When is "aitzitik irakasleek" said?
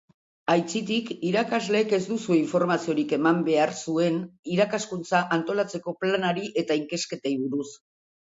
0.51-1.91